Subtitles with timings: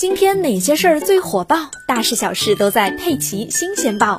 [0.00, 1.70] 今天哪些事儿最火爆？
[1.86, 4.18] 大事小事都在《佩奇新鲜报》。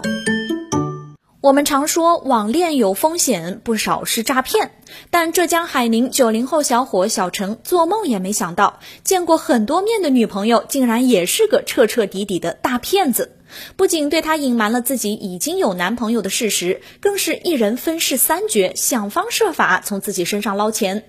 [1.41, 4.73] 我们常说网恋有风险，不少是诈骗。
[5.09, 13.31] 但浙江海宁九零后小伙小程做梦也没想到，见过很多面的女朋友竟然也是个彻彻底底的大骗子。
[13.75, 21.05] 不仅对他隐瞒了自己已经有男朋友的事实，更是一人分饰三角，想方设法从自己身上捞钱。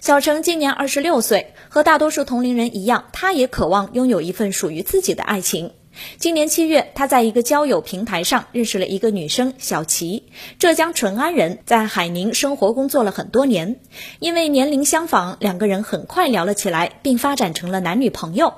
[0.00, 5.72] 小程今年二十六岁，和大多数同龄人一样，他也渴望拥有一份属于自己的爱情。
[6.18, 10.24] 今年七月，他在一个交友平台上认识了一个女生小齐，
[10.60, 13.80] 浙江淳安人，在海宁生活工作了很多年。
[14.20, 18.54] 因为年龄相仿，两个人很快聊了起来，并发展成了男女朋友。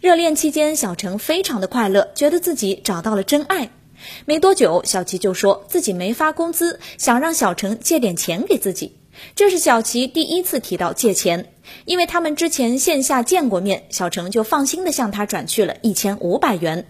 [0.00, 3.70] 热恋期间，小程非常的快乐，觉得自己找到了真爱。
[4.24, 8.96] 没多久，小齐就说自己没发工资，想让小程借点钱给自己。
[9.34, 11.52] 这是小齐第一次提到借钱，
[11.84, 16.86] 因为他们之前线下见过面，小程就放心的向他转去了一千五百元。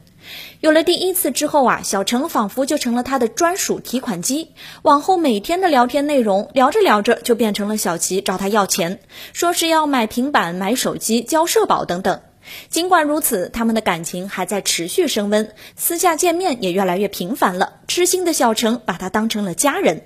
[0.61, 4.53] 有了第一次之后啊，小程仿佛就成了他的专属提款机。
[4.83, 9.01] 往后每天的聊天内容，聊着聊着就变成了小齐找他要钱，
[9.33, 12.21] 说是要买平板、买手机、交社保等等。
[12.69, 17.81] 尽管如此，他们的感情还在持续升温，私下见面也越来越频繁了。
[17.89, 20.03] 痴心的小程把他当成了家人。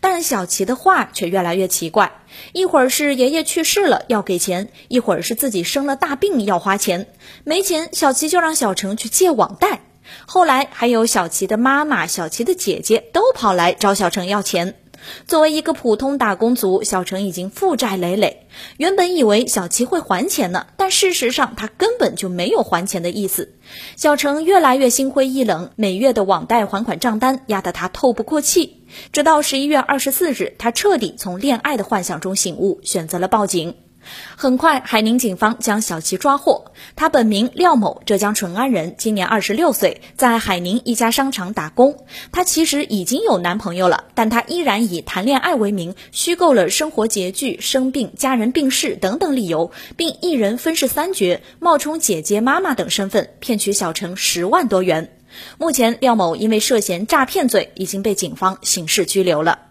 [0.00, 2.12] 但小琪的话却越来越奇怪，
[2.52, 7.06] 一会儿是爷爷去世了要给钱，一会儿是自己生了大病要花钱，
[7.44, 9.80] 没钱小琪就让小程去借网贷，
[10.26, 14.74] 后来还有小琪的妈妈、小琪的姐姐都跑来找小程要钱。
[15.26, 18.46] 作为一个普通打工族，小程已经负债累累。
[18.76, 23.52] 原本以为小齐会还钱呢，但事实上他根本就没有还钱的意思。
[23.96, 28.82] 小程越来越心灰意冷，每月的网贷还款账单压得他透不过气。
[29.12, 33.74] 直到十一月二十四日，他彻底从恋爱的幻想中醒悟，选择了报警。
[34.36, 36.72] 很快，海宁警方将小齐抓获。
[36.96, 42.04] 他本名廖某，浙江淳安人，今年二十六岁，在海宁一家商场打工。
[42.32, 55.12] 他其实已经有男朋友了，但他依然以谈恋爱为名，虚构了生活拮据、生病、家人病逝等等理由，并一人分饰三角，冒充姐姐、妈妈等身份，骗取小陈十万多元。
[55.58, 59.67] 目前，廖某因为涉嫌诈骗罪，已经被警方刑事拘留了。